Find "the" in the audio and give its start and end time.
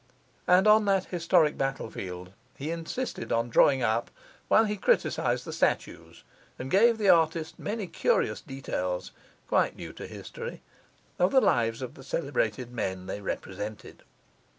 5.45-5.53, 6.97-7.09, 11.31-11.39, 11.93-12.03